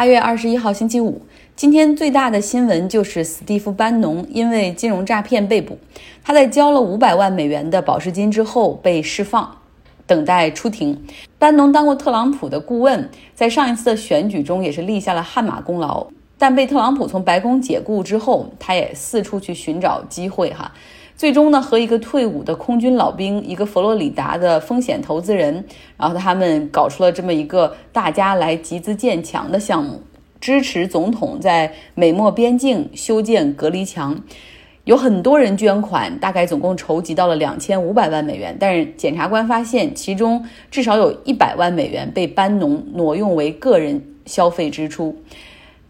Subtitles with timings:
[0.00, 1.20] 八月二十一号星期五，
[1.54, 5.76] 今天最大的新闻就是斯蒂夫·班农因为金融诈骗被捕。
[6.24, 9.58] 他在交了五百万美元的保释金之后被释放，
[10.06, 10.98] 等待出庭。
[11.38, 16.06] 班农当过特朗普的顾问，在上一次的选举中也是立下了汗马功劳。
[16.38, 20.72] 但被特朗普从白宫解雇之后，他也四处去寻找机会哈。
[21.20, 25.66] 最终呢，和一个退伍的空军老兵，一个佛罗里达的风险投资人，
[25.98, 30.00] 然后他们搞出了这么一个大家来集资建墙的项目，
[30.40, 34.18] 支持总统在美墨边境修建隔离墙。
[34.84, 38.56] 有很多人捐款，大概总共筹集到了两千五百万美元。
[38.58, 45.14] 但是检察官发现，其中至少有一百万美元被班农挪用为个人消费支出。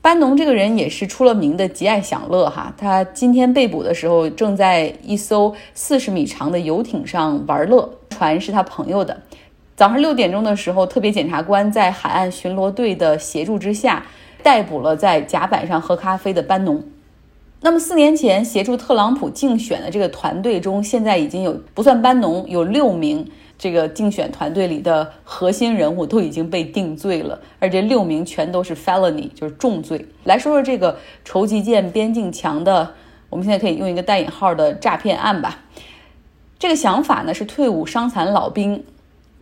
[0.03, 9.21] 班农这个人也是出了名的极爱享乐哈，他今天被捕的时候正在一艘四十米长的游艇上玩乐，船是他朋友的。
[9.77, 14.07] 早上六点钟的时候，特别检察官在海岸巡逻队的协助之下，
[14.43, 16.83] 逮捕了在甲板上喝咖啡的班农。
[17.61, 23.31] 那么四年前协助特朗普竞选的这个团队中，现在已经有不算班农有六名。
[23.61, 30.07] 这个竞选团队里的核心人物都已经被定罪了，而这六名全都是 felony，就是重罪。
[30.25, 32.95] 来说说这个筹集建边境墙的，
[33.29, 35.59] 我们现在可以用一个带引号的诈骗案吧。
[36.59, 38.83] 这个想法呢是退伍伤残老兵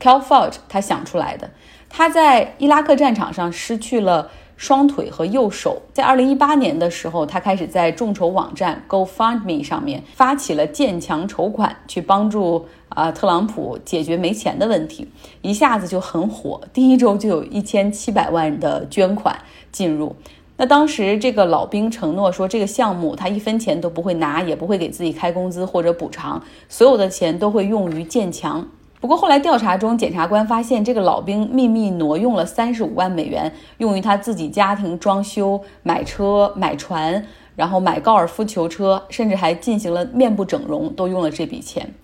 [0.01, 1.49] Cal Ford 他想出来的。
[1.89, 4.29] 他在伊拉克战场上失去了。
[4.59, 15.09] 双腿和右手，在二零一八年的时候，他开始在众筹网站 GoFundMe 上面发起了建墙筹款，去帮助啊特朗普解决没钱的问题，
[15.43, 19.39] 一下子就很火，第一周就有一千七百万的捐款
[19.71, 20.17] 进入。
[20.57, 28.67] 那当时这个老兵承诺说，这个项目他一分钱都不会拿，也不会给自己开工资或者补偿，所有的钱都会用于建墙。
[29.01, 41.95] 不过后来调查中，检察官发现这个老兵秘密挪用了三十五万美元，用于他自己家庭装修、买车、买船，然后买高尔夫球车，甚至还进行了面部整容，都用了这笔钱。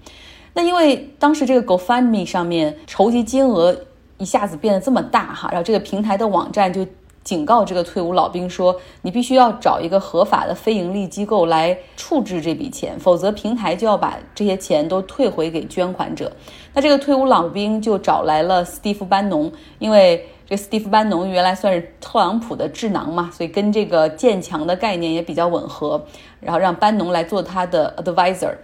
[0.54, 3.77] 那因为当时这个 GoFundMe 上面筹集金额
[4.19, 6.87] 一下子变得这么大哈，然后这个平台的网站就。
[7.24, 16.30] 警告这个退伍老兵说：“你必须要找一个合法的非盈利机构来处置这笔钱，否则平台就要把这些钱都退回给捐款者。”
[16.74, 26.04] 那这个退伍老兵就找来了斯蒂夫·班农，因为这斯蒂夫·班农原来算是特朗普的智囊嘛，所以跟这个建墙的概念也比较吻合，
[26.41, 28.54] 然后让班农来做他的 advisor。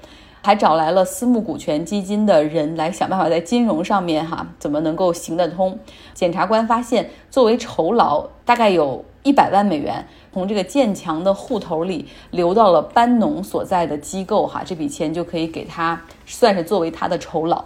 [0.42, 5.78] 还找来了私募股权基金的人来想办法在金融上面哈怎么能够行得通？
[6.14, 17.64] 检察官发现，作为酬劳，大概有一百万美元从这个建强的户头里流到了班农所在的机构哈，这笔钱就可以给他算是作为他的酬劳。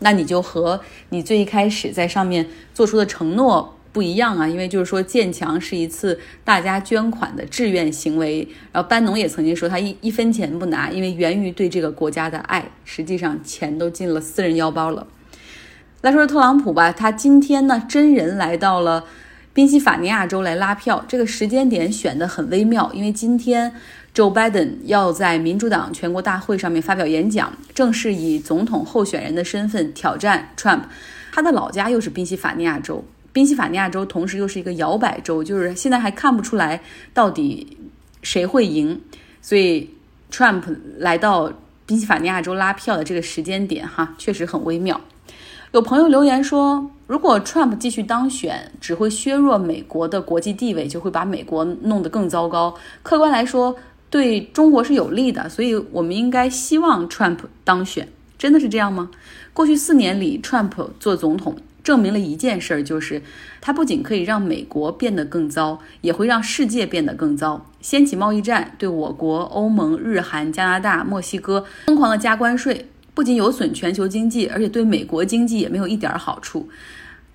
[0.00, 3.75] 那你就和你最一开始在上面做出的承诺。
[3.96, 8.46] 不一样啊，因为就是说建墙是一次大家捐款的志愿行为。
[8.70, 12.62] 然后班农也曾经说他一一分钱不拿，因为源于对这个国家的爱。
[12.84, 15.06] 实际上钱都进了私人腰包了。
[16.02, 19.04] 来说说特朗普吧，他今天呢真人来到了
[19.54, 23.72] 宾夕法尼亚州来拉票，这个时间点选的很微妙，因为今天
[24.14, 30.82] Joe Biden 要在民主党全国大会上面发表演讲，正式以总统候选人的身份挑战 Trump。
[31.32, 33.02] 他的老家又是宾夕法尼亚州。
[33.36, 36.80] 宾夕法尼亚州同时又是一个摇摆州，就是现在还看不出来
[37.12, 37.76] 到底
[38.22, 38.98] 谁会赢，
[39.42, 39.90] 所以
[40.32, 40.62] Trump
[40.96, 41.52] 来到
[41.84, 44.98] 宾夕法尼亚州拉票的这个时间点，哈，确实很微妙。
[45.72, 52.74] 有朋友留言说，如果 Trump 继续当选，只会削弱美国的国际地位，就会把美国弄得更糟糕。
[53.02, 53.76] 客观来说，
[54.08, 58.08] 对中国是有利的，所以我们应该希望 Trump 当选。
[58.38, 59.10] 真的是这样吗？
[59.52, 61.54] 过去四年里，Trump 做总统。
[61.86, 63.22] 证明了一件事儿，就是
[63.60, 67.64] 它不仅可以让美国变得更糟，也会让世界变得更糟。
[67.80, 76.68] 掀起贸易战，对我国、欧盟、日韩、加拿大、墨西哥疯狂的加关税，不仅有损全球经济，而且对美国经济也没有一点好处。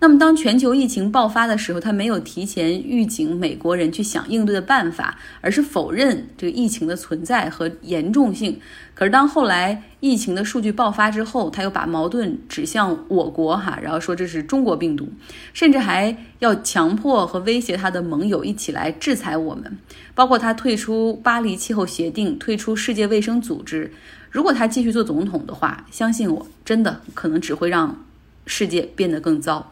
[0.03, 8.59] 那么，当全球疫情爆发的时候，他没有提前预警美国人去想应对的办法，而是否认这个疫情的存在和严重性。
[8.95, 15.07] 可是，当后来疫情的数据爆发之后，他又把矛盾指向我国，哈，然后说这是中国病毒，
[15.53, 19.77] 甚至还要强迫和威胁他的盟友一起来制裁我们，
[20.15, 23.93] 包括他退出巴黎气候协定、退出世界卫生组织。
[24.31, 28.03] 如果他继续做总统的话，相信我，真的可能只会让
[28.47, 29.71] 世界变得更糟。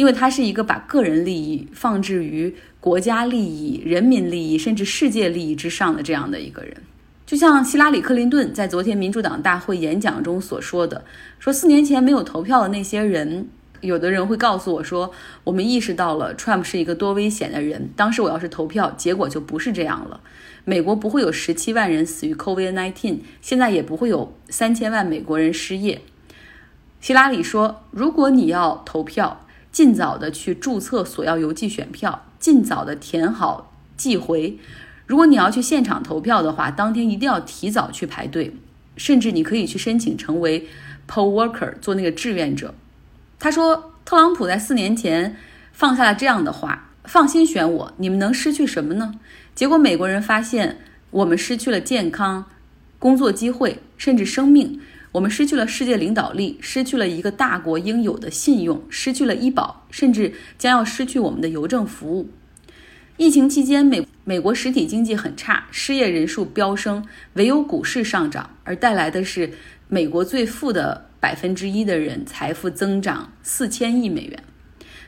[0.00, 6.74] 因为他是一个把个人利益放置于国家利益、人民利益甚至世界利益之上的这样的一个人，
[7.26, 11.04] 就像希拉里·克林顿在昨天民主党大会演讲中所说的
[11.38, 13.46] ：“说四年前没有投票的那些人，
[13.82, 15.12] 有的人会告诉我说，
[15.44, 17.90] 我们意识到了 Trump 是一个多危险的人。
[17.94, 20.18] 当时我要是投票，结果就不是这样了。
[20.64, 26.00] 美国不会有十七万人死于 COVID-19，现在也不会有三千万美国人失业。
[27.02, 34.58] 希拉里说，如果你要投票，尽早的去注册索要邮寄选票，尽早的填好寄回。
[35.06, 38.56] 如果你要去现场投票的话，当天一定要提早去排队，
[38.96, 40.68] 甚至你可以去申请成为
[41.08, 42.74] poll worker，做那个志愿者。
[43.38, 45.36] 他说，特朗普在四年前
[45.72, 49.14] 放下了这样的话：“放心选我，你们能失去什么呢？”
[49.54, 50.78] 结果美国人发现，
[51.10, 52.44] 我们失去了健康、
[52.98, 54.78] 工作机会，甚至生命；
[55.12, 62.30] 我们失去了世界领导力，失去了一个大国应有的信用，失去了医保，甚至将要失去我们的邮政服务。
[63.16, 67.04] 疫情期间，美美国实体经济很差，失业人数飙升，
[67.34, 69.52] 唯有股市上涨，而带来的是
[69.88, 71.06] 美国最富的。
[71.20, 74.42] 百分之一的人财富增长四千亿美元，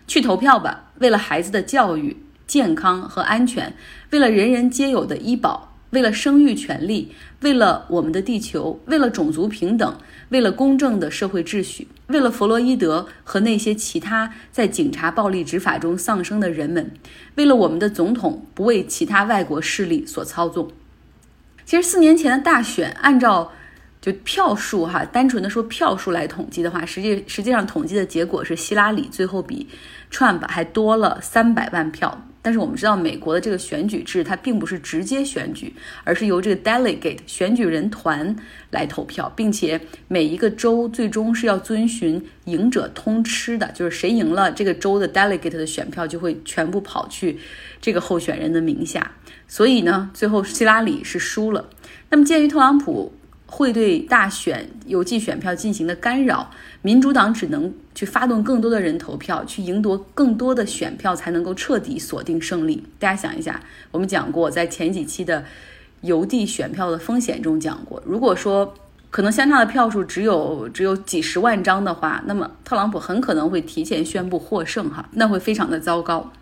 [0.06, 0.92] 去投票吧！
[0.98, 2.14] 为了孩子的教育、
[2.46, 3.74] 健康和安全，
[4.10, 9.96] 为了人人皆有的医保，为了生育权利，为了我们的地球，为了种族平等，
[10.30, 16.90] 为了公正的社会秩序，为了弗洛伊德和那些其他在警察暴力执法中丧生的人们，
[17.36, 20.70] 为了我们的总统不为其他外国势力所操纵。
[21.64, 23.52] 其实四年前的大选，按照。
[24.00, 29.68] 就票数哈，单纯的说票数来统计的话，实际实际上统计的结果是希拉里最后比
[30.10, 32.26] Trump 还多了三百万票。
[32.42, 35.72] 但是我们知道，美国的这个选举制它并不是直接选举，
[36.02, 38.34] 而是由这个 delegate 选举人团
[38.70, 47.38] 来投票，并且每一个州最终是要遵循赢者通吃的，就是谁赢了这个州的 delegate 的选票就会全部跑去
[47.80, 49.12] 这个候选人的名下。
[49.46, 51.70] 所以呢，最后希拉里是输了。
[52.10, 53.14] 那么鉴于特朗普。
[53.54, 56.50] 会对大选邮寄选票进行的干扰，
[56.82, 62.84] 民主党只能去发动更多的人投票，去赢得更多的选票，才能够彻底锁定胜利。
[62.98, 63.60] 大家想一下，
[63.92, 65.44] 我们讲过，在前几期的
[66.00, 68.74] 邮递选票的风险中讲过，如果说
[69.10, 76.32] 可能相差的票数只有只有几十万张的话，那么特朗普很可能会提前宣布获胜，哈，那会非常的糟糕。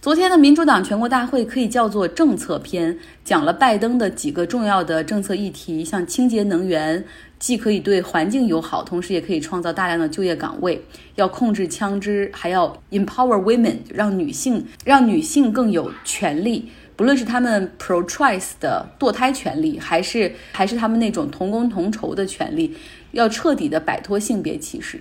[0.00, 7.04] 昨天的民主党全国大会可以叫做政策篇，讲了拜登的几个重要的政策议题，像清洁能源，
[7.38, 10.76] 既可以对环境友好，同时也可以创造大量的就业岗位；
[11.14, 22.76] 要控制枪支，还要 empower women，让女性让女性更有权利，不论是他们 pro-choice 的堕胎权利，还是还是他们那种同工同酬的权利，
[23.12, 25.00] 要彻底的摆脱性别歧视。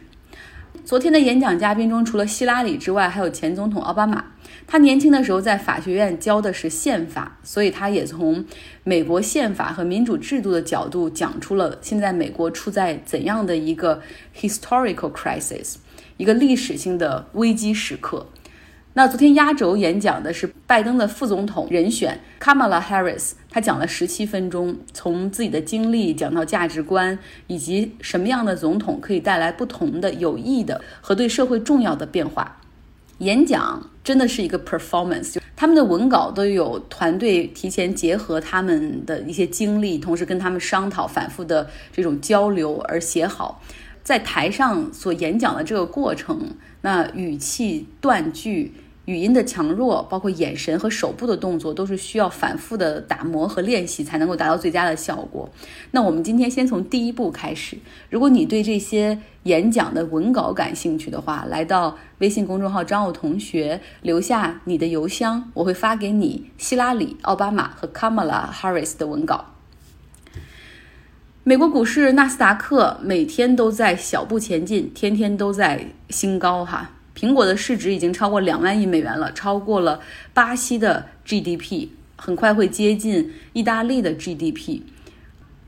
[0.85, 4.23] 昨天的演讲嘉宾中，除了希拉里之外，还有前总统奥巴马。
[4.65, 8.43] 他年轻的时候在法学院教的是宪法，所以他也从
[8.83, 14.01] 美国宪法和民主制度的角度讲出了现在美国处在怎样的一个
[14.37, 15.75] historical crisis，
[16.17, 18.27] 一个历史性的危机时刻。
[18.97, 32.59] 那昨天压轴演讲的是拜登的副总统人选 Kamala Harris，他讲了十七分钟，从自己的经历讲到价值观，以及什么样的总统可以带来不同的有益的和对社会重要的变化。
[33.19, 43.61] 演讲真的是一个 performance，他们的文稿都有团队提前结合他们的一些经历，同时跟他们商讨、反复的这种交流而写好。
[44.03, 48.73] 在台上所演讲的这个过程，那语气断句。
[49.07, 55.49] 语音的强弱，包括眼神和手部的动作，都是需要反复的打磨和练习才能够达到最佳的效果。
[55.91, 57.77] 那我们今天先从第一步开始。
[58.09, 69.53] 如果你对这些演讲的文稿感兴趣的话，来到微信公众号张奥同学，留下你的邮箱，我会发给你希拉里、奥巴马和 Kamala Harris 的文稿。
[71.45, 76.91] 美国股市纳斯达克每天都在小步前进，天天都在新高哈。
[77.17, 79.99] 苹果的市值已经超过两万亿美元了，超过了
[80.35, 84.81] 巴西的 GDP，很快会接近意大利的 GDP。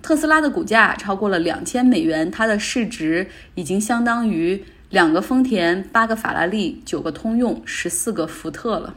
[0.04, 8.94] 特斯拉的股价超过了两千美元，它的市值已经相当于两个丰田、八个法拉利、九个通用、十四个福特了。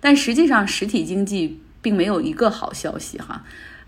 [0.00, 3.44] 但实际上，实体经济并没有一个好消息哈。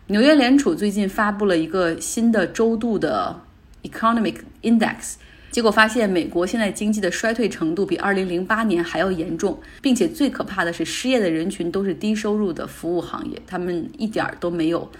[0.09, 3.41] 纽约联储最近发布了一个新的周度的
[3.83, 5.15] Economic Index。
[5.57, 14.93] 结果发现，美国现在经济的衰退程度比2008年还要严重，并且最可怕的是，失业的人群都是低收入的服务行业，他们一点儿都没有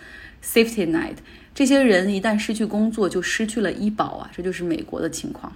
[0.43, 1.17] safety net。
[1.55, 4.31] 这些人一旦失去工作，就失去了医保啊！
[4.35, 5.53] 这就是美国的情况。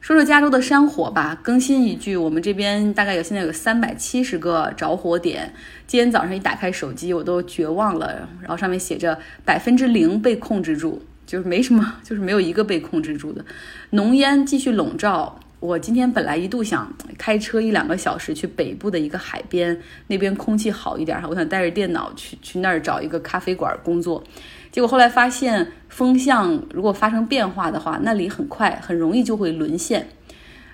[0.00, 5.52] 说说加州的山火吧，更新一句，我们这边大概有现在有三百七十个着火点。
[5.88, 11.02] 今天早上一打开手机，我都绝望了，然后上面写着百分之零被控制住。
[11.26, 13.44] 就是没什么， 就是没有一个被控制住的，
[13.90, 24.22] 浓烟继续笼罩我今天本来一度想开车一两个小时去北部的一个海边，那边空气好一点哈，我想带着电脑去去那儿找一个咖啡馆工作。
[24.70, 30.06] 结果后来发现风向如果发生变化的话，那里很快很容易就会沦陷。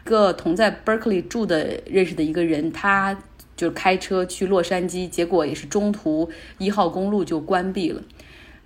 [0.05, 3.17] 个同在 Berkeley 住的认识的一个人，他
[3.57, 6.29] 就开车去洛杉矶，结果也是中途
[6.59, 8.03] 一号公路就关闭了。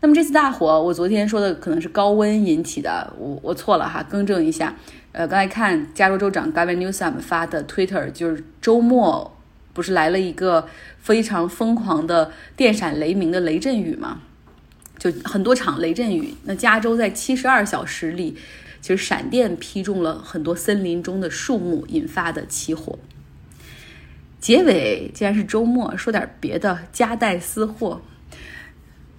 [0.06, 4.72] 那么这次大火，我昨天说的可能是高温引起的，我我错了哈，更正一下。
[5.10, 9.36] 呃，刚才看加州州长 Gavin Newsom 发的 Twitter，就是周末
[9.72, 10.68] 不是来了一个
[11.00, 14.20] 非常疯狂的电闪雷鸣的雷阵雨吗？
[14.96, 18.36] 就很多场雷阵雨，那加州在七十二小时里，
[18.80, 22.96] 其实闪电劈中了很多森林中的树木，引发的起火。
[24.38, 28.02] 结尾既然是周末，说点别的，夹带私货。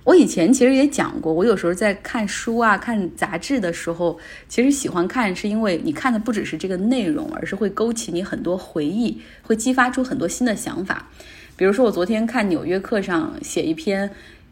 [0.08, 11.10] 我以前其实也讲过，我有时候在看书啊、看杂志的时候，其实喜欢看，是因为你看的不只是这个内容，而是会勾起你很多回忆，会激发出很多新的想法。
[11.58, 14.10] 比如说，我昨天看《纽约客》上写一篇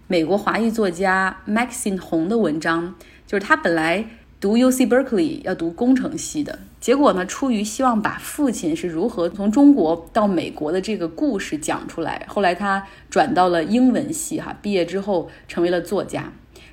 [0.08, 2.94] 美国华裔作家 Maxine 红的文章，
[3.26, 4.06] 就是他本来。
[4.38, 16.32] 读 U C Berkeley 要读工程系的结果呢，出于希望把父亲是如何从中国到美国的这个故事讲出来，后来他转到了英文系哈，毕业之后成为了作家。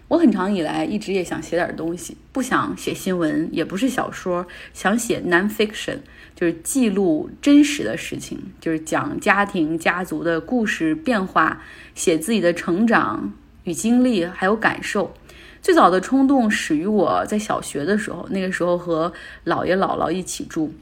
[0.09, 6.01] 我很长以来一直也想写点东西，不想写新闻，也不是小说，想写 nonfiction，
[6.37, 11.63] 就是记录真实的事情，就是讲家庭家族的故事变化，
[11.95, 13.33] 写自己的成长
[13.65, 15.15] 与经历还有感受。
[15.63, 19.13] 最早的冲动始于我在小学的时候，那个时候和
[19.47, 20.75] 姥爷姥姥一起住，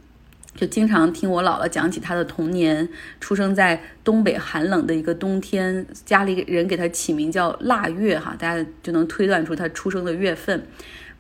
[0.55, 2.89] 就经常听我姥姥讲起她的童年。
[3.21, 10.67] 出生在东北寒冷的一个冬天，家里人给她起名叫腊月，哈，大家就能推断出她出生的月份。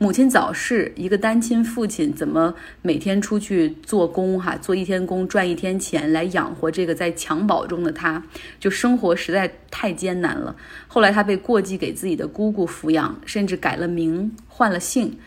[0.03, 8.25] 母亲早逝，一个单亲父亲怎么每天出去做工哈，做一天工赚一天钱来养活这个在襁褓中的他，
[8.59, 10.57] 就生活实在太艰难了。
[10.89, 15.19] 后来他被过继给自己的姑姑抚养，甚至改了名换了姓。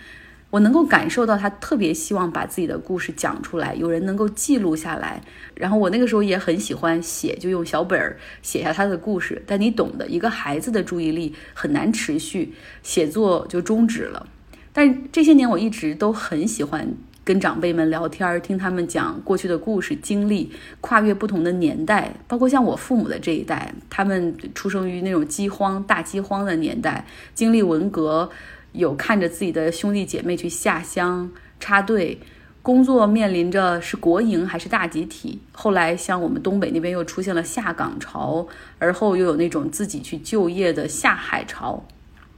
[0.50, 5.22] 我能够感受到他特别希望把自己的故事讲出来，有人能够记录下来。
[5.54, 9.40] 然后我那个时候也很喜欢写，就用小本儿写下他的故事。
[9.46, 14.26] 但你懂的，一个孩子的注意力很难持续，写作就终止了。
[14.74, 16.92] 但这些年，我一直都很喜欢
[17.24, 20.52] 跟长辈们聊天，听他们讲过去的故事、经历，
[20.82, 28.30] 跨越不同的年代，包括像我父母的这一代，他们出生于那种饥荒、大饥荒的年代，经历文革，
[28.72, 32.20] 有看着自己的兄弟姐妹去下乡插队，
[32.64, 35.40] 工作面临着是国营还是大集体。
[35.52, 38.48] 后来像我们东北那边又出现了下岗潮，
[38.80, 41.86] 而后又有那种自己去就业的下海潮。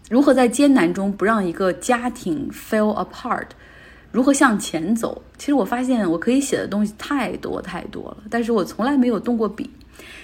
[0.10, 3.48] 如何在艰难中不让一个家庭 fall apart？
[4.12, 5.24] 如何向前走？
[5.38, 9.70] 其实我发现我可以写的东西太多太多了，但是我从来没有动过笔。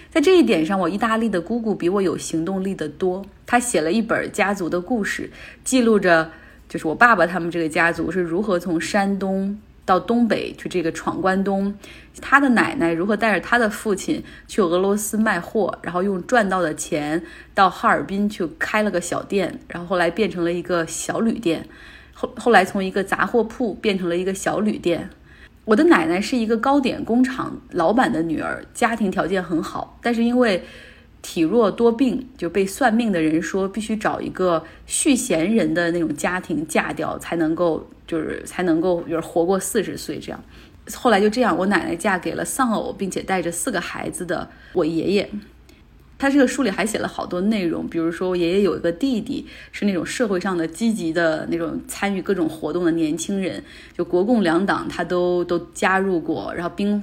[0.09, 3.25] 在这一点上，我意大利的姑姑比我有行动力的多。
[3.45, 5.29] 她写了一本家族的故事，
[5.63, 6.31] 记录着
[6.69, 9.57] 就是我爸爸他们这个家族是如何从山东。
[9.91, 11.75] 到东北去这个闯关东，
[12.21, 17.21] 他的奶奶如何带着他的父亲去俄罗斯卖货，然后用赚到的钱
[17.53, 21.67] 到哈尔滨去开了个小店，然后后来变成了一个小旅店，
[22.13, 25.09] 后后来从一个杂货铺变成了一个小旅店。
[25.65, 30.63] 我的奶奶是一个糕点工厂老板的女儿，家庭条件很好，但是因为。
[31.21, 40.43] 体弱多病，就被算命的人说必须找一个续弦人的那种家庭嫁掉，才能够就是才能够就是活过四十岁这样。
[40.95, 45.29] 后来就这样，我奶奶嫁给了丧偶并且带着四个孩子的我爷爷。
[46.17, 53.63] 他这个书里还写了好多内容，比如说我爷爷有一个弟弟是那种社会上的积极的那种参与各种活动的年轻人，
[53.95, 57.01] 就国共两党他都都加入过，然后兵。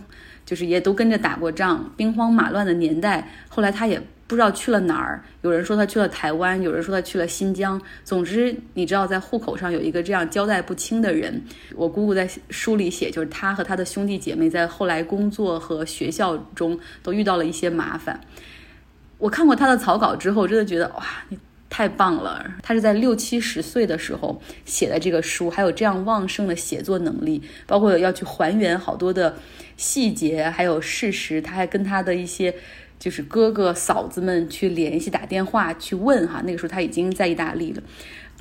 [0.48, 3.30] 就是也都跟着打过仗，兵荒马乱的年代。
[3.50, 7.78] 后来他也不知道去了哪儿，有人说他去了台湾，有人说他去了新疆。
[8.02, 11.44] 总之，你知道在户口上有一个这样交代不清的人。
[11.76, 18.18] 我姑姑在书里写，就是他和他的兄弟姐妹在后来工作和学校中都遇到了一些麻烦。
[19.18, 21.38] 我看过他的草稿之后，真的觉得哇，你。
[21.70, 22.42] 太棒了！
[22.62, 29.36] 他是在六七十岁的时候写的这个书，还有这样旺盛的写作能力，包括要去还原好多的
[29.78, 31.40] 细节，还有事实。
[31.40, 32.54] 他还跟他的一些
[32.98, 36.42] 就是哥哥嫂子们去联系，打电话去问哈。
[36.44, 37.82] 那个时候他已经在意大利了，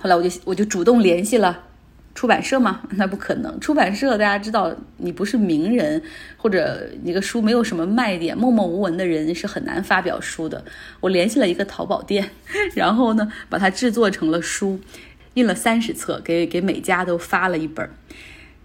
[0.01, 1.63] 后来我就我就主动联系了。
[2.15, 2.81] 出版社吗？
[2.93, 3.59] 那不可能。
[3.59, 6.01] 出版社大家知道，你不是名人，
[6.35, 10.65] 或者一个书没有什么卖点，默默无闻的人是很难发表书的。
[10.99, 12.31] 我联系了一个淘宝店，
[12.73, 14.79] 然后呢，把它制作成了书，
[15.35, 17.87] 印了三十册，给给每家都发了一本。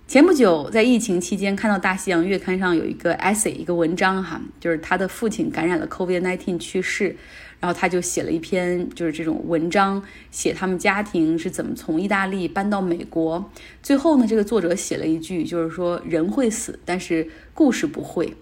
[0.08, 7.16] 前不久在疫情期间，看到《大西洋月刊》上有一个 essay，一个文章哈，就是他的父亲感染了 COVID-19 去世，
[7.60, 13.50] 然后他就写了一篇就是这种文章，写他们家庭是怎么从意大利搬到美国。
[13.82, 18.34] 最后呢，这个作者写了一句，就是说人会死，但是故事不会。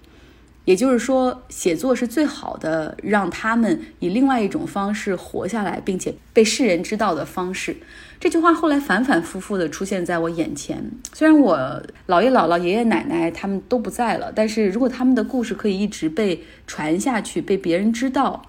[0.71, 7.77] 也就是说，写作是最好的让他们以另外一种方式活下来，并且被世人知道的方式。
[8.21, 10.89] 这句话后来反反复复的出现在我眼前。
[11.13, 11.59] 虽然我
[12.07, 18.47] 姥爷姥姥、爷爷奶奶他们都不在了，但是如果他们的故事可以一直被传下去，被别人知道，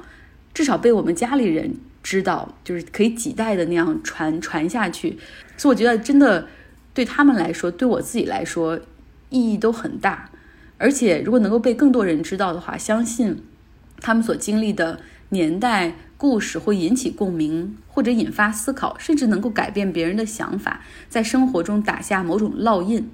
[0.54, 1.74] 至少被我们家里人
[2.04, 5.18] 知道，就是可以几代的那样传传下去。
[5.58, 6.48] 所以我觉得，真的
[6.94, 8.80] 对他们来说，对我自己来说，
[9.32, 10.30] 意义都很大。
[10.82, 13.44] 而且，如果能够被更多人知道的话，相信
[14.00, 15.96] 他们所经历的年代。
[16.22, 23.10] 故事会引起共鸣，或者引发思考，甚至能够改变别人的想法，在生活中打下某种烙印。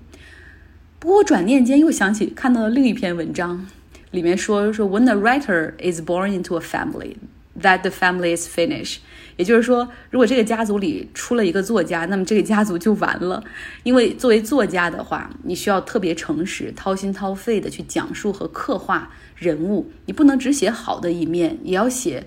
[1.00, 3.66] 不过，转念间又想起看到了另一篇文章，
[4.12, 7.16] 里面说说 When a writer is born into a family,
[7.62, 8.98] that the family is finished。
[9.36, 13.44] 也就是说，如果这个家族里出了一个作家，那么这个家族就完了。
[13.84, 22.26] 因为作为作家的话，你需要特别诚实、掏心掏肺的去讲述和刻画人物，你不能只写好的一面，也要写。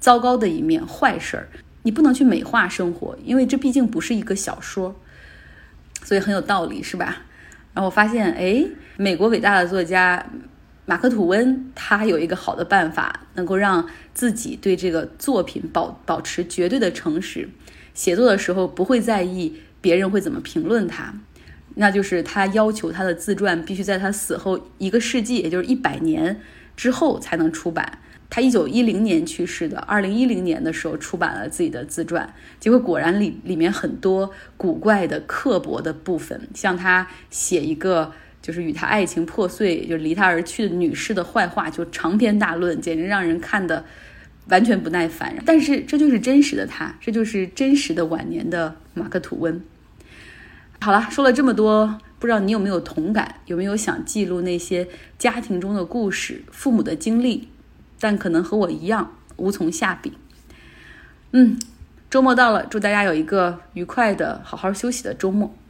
[0.00, 1.48] 糟糕的一面，坏事儿，
[1.82, 4.94] 你不能去美化生活，因为这毕竟不是一个小说，
[6.02, 7.22] 所以很有道理，是吧？
[7.72, 8.66] 然后我发现，哎，
[8.98, 10.22] 美国伟大的作家
[10.86, 17.48] 马克吐温，他有一个好的办法，能够让自己对这个作品保保持绝对的诚实，
[17.94, 21.14] 写作的时候不会在意别人会怎么评论他，
[21.76, 26.40] 那就是他要求他的自传必须在他死后一个世纪，也就是一百年
[26.76, 28.00] 之后才能出版。
[28.30, 38.12] 他一九一零年去世的，二零一零年的时候出版了自己的自传，结果果然里里面很多古怪的刻薄的部分，像他写一个
[38.44, 43.82] 就是与他爱情破碎就离他而去的女士的坏话，就长篇大论，简直让人看的
[44.48, 45.34] 完全不耐烦。
[45.46, 49.58] 但是这就是真实的他，这就是真实的晚年的马克吐温。
[50.78, 54.86] 好了，说了这么多，不知道你有没有同感，有没有想记录那些
[55.18, 57.48] 家庭中的故事、父母的经历？
[57.98, 60.12] 但可能和我一样无从下笔。
[61.32, 61.58] 嗯，
[62.10, 65.54] 周末到了，祝大家有一个愉快的、好好休息的周末。